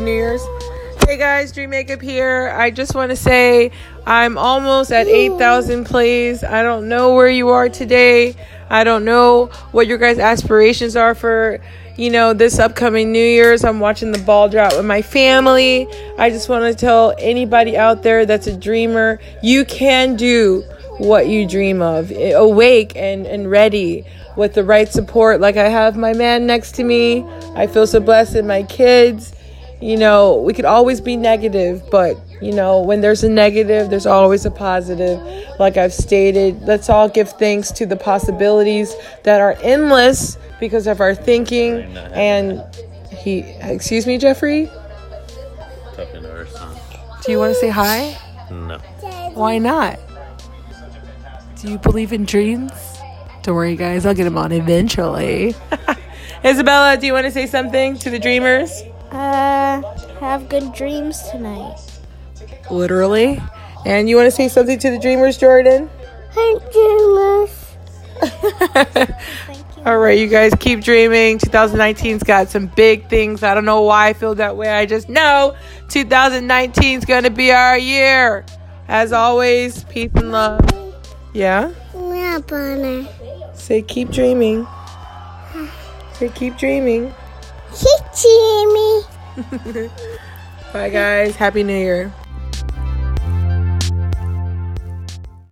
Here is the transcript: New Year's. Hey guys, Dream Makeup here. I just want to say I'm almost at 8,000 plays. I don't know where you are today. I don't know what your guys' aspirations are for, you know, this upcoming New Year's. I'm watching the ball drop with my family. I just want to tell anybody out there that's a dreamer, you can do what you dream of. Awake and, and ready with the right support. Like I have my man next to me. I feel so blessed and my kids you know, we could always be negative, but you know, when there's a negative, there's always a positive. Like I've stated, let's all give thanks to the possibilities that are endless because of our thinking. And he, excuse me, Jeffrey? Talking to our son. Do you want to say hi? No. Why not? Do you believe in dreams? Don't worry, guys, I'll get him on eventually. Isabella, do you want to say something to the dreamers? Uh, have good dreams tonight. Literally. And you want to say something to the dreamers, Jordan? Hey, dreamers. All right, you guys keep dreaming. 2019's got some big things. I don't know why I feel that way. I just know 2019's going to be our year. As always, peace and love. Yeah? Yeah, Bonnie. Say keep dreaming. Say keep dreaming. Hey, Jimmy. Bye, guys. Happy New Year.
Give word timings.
New 0.00 0.12
Year's. 0.12 0.42
Hey 1.06 1.16
guys, 1.16 1.52
Dream 1.52 1.70
Makeup 1.70 2.00
here. 2.00 2.54
I 2.56 2.70
just 2.70 2.94
want 2.94 3.10
to 3.10 3.16
say 3.16 3.70
I'm 4.06 4.38
almost 4.38 4.92
at 4.92 5.06
8,000 5.06 5.84
plays. 5.84 6.42
I 6.42 6.62
don't 6.62 6.88
know 6.88 7.14
where 7.14 7.28
you 7.28 7.50
are 7.50 7.68
today. 7.68 8.34
I 8.70 8.84
don't 8.84 9.04
know 9.04 9.46
what 9.72 9.86
your 9.86 9.98
guys' 9.98 10.18
aspirations 10.18 10.96
are 10.96 11.14
for, 11.14 11.60
you 11.96 12.10
know, 12.10 12.32
this 12.32 12.58
upcoming 12.58 13.12
New 13.12 13.24
Year's. 13.24 13.64
I'm 13.64 13.80
watching 13.80 14.12
the 14.12 14.20
ball 14.20 14.48
drop 14.48 14.72
with 14.74 14.86
my 14.86 15.02
family. 15.02 15.86
I 16.16 16.30
just 16.30 16.48
want 16.48 16.64
to 16.64 16.74
tell 16.74 17.14
anybody 17.18 17.76
out 17.76 18.02
there 18.02 18.24
that's 18.24 18.46
a 18.46 18.56
dreamer, 18.56 19.20
you 19.42 19.64
can 19.64 20.16
do 20.16 20.62
what 20.98 21.26
you 21.26 21.46
dream 21.46 21.82
of. 21.82 22.12
Awake 22.12 22.96
and, 22.96 23.26
and 23.26 23.50
ready 23.50 24.06
with 24.36 24.54
the 24.54 24.64
right 24.64 24.88
support. 24.88 25.40
Like 25.40 25.56
I 25.56 25.68
have 25.68 25.96
my 25.96 26.14
man 26.14 26.46
next 26.46 26.76
to 26.76 26.84
me. 26.84 27.24
I 27.54 27.66
feel 27.66 27.86
so 27.86 28.00
blessed 28.00 28.36
and 28.36 28.46
my 28.46 28.62
kids 28.62 29.34
you 29.80 29.96
know, 29.96 30.36
we 30.36 30.52
could 30.52 30.64
always 30.64 31.00
be 31.00 31.16
negative, 31.16 31.82
but 31.90 32.18
you 32.42 32.52
know, 32.52 32.80
when 32.80 33.00
there's 33.00 33.24
a 33.24 33.28
negative, 33.28 33.90
there's 33.90 34.06
always 34.06 34.46
a 34.46 34.50
positive. 34.50 35.20
Like 35.58 35.76
I've 35.76 35.92
stated, 35.92 36.62
let's 36.62 36.88
all 36.88 37.08
give 37.08 37.30
thanks 37.30 37.70
to 37.72 37.86
the 37.86 37.96
possibilities 37.96 38.94
that 39.24 39.40
are 39.40 39.56
endless 39.62 40.38
because 40.58 40.86
of 40.86 41.00
our 41.00 41.14
thinking. 41.14 41.82
And 42.12 42.62
he, 43.10 43.40
excuse 43.60 44.06
me, 44.06 44.18
Jeffrey? 44.18 44.70
Talking 45.94 46.22
to 46.22 46.30
our 46.30 46.46
son. 46.46 46.76
Do 47.24 47.32
you 47.32 47.38
want 47.38 47.54
to 47.54 47.60
say 47.60 47.68
hi? 47.68 48.16
No. 48.50 48.78
Why 49.34 49.58
not? 49.58 49.98
Do 51.60 51.70
you 51.70 51.78
believe 51.78 52.12
in 52.12 52.24
dreams? 52.24 52.72
Don't 53.42 53.54
worry, 53.54 53.76
guys, 53.76 54.04
I'll 54.06 54.14
get 54.14 54.26
him 54.26 54.38
on 54.38 54.52
eventually. 54.52 55.54
Isabella, 56.44 56.96
do 56.96 57.06
you 57.06 57.12
want 57.12 57.26
to 57.26 57.30
say 57.30 57.46
something 57.46 57.98
to 57.98 58.10
the 58.10 58.18
dreamers? 58.18 58.82
Uh, 59.10 59.59
have 60.20 60.48
good 60.48 60.72
dreams 60.72 61.22
tonight. 61.30 61.78
Literally. 62.70 63.40
And 63.86 64.08
you 64.08 64.16
want 64.16 64.26
to 64.26 64.30
say 64.30 64.48
something 64.48 64.78
to 64.78 64.90
the 64.90 64.98
dreamers, 64.98 65.38
Jordan? 65.38 65.88
Hey, 66.32 66.58
dreamers. 66.72 67.66
All 69.86 69.98
right, 69.98 70.18
you 70.18 70.26
guys 70.26 70.52
keep 70.60 70.82
dreaming. 70.82 71.38
2019's 71.38 72.22
got 72.22 72.50
some 72.50 72.66
big 72.66 73.08
things. 73.08 73.42
I 73.42 73.54
don't 73.54 73.64
know 73.64 73.80
why 73.82 74.08
I 74.08 74.12
feel 74.12 74.34
that 74.34 74.56
way. 74.56 74.68
I 74.68 74.84
just 74.84 75.08
know 75.08 75.56
2019's 75.88 77.06
going 77.06 77.24
to 77.24 77.30
be 77.30 77.50
our 77.50 77.78
year. 77.78 78.44
As 78.88 79.12
always, 79.12 79.84
peace 79.84 80.10
and 80.16 80.32
love. 80.32 80.60
Yeah? 81.32 81.72
Yeah, 81.94 82.40
Bonnie. 82.46 83.08
Say 83.54 83.82
keep 83.82 84.10
dreaming. 84.10 84.66
Say 86.14 86.28
keep 86.28 86.58
dreaming. 86.58 87.14
Hey, 87.70 87.96
Jimmy. 88.20 89.02
Bye, 90.72 90.90
guys. 90.90 91.36
Happy 91.36 91.62
New 91.62 91.76
Year. 91.76 92.12